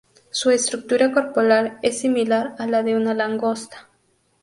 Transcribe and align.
Su 0.31 0.49
estructura 0.49 1.11
corporal 1.11 1.77
es 1.83 1.99
similar 1.99 2.55
a 2.57 2.65
la 2.65 2.81
de 2.81 2.95
una 2.95 3.13
langosta. 3.13 3.87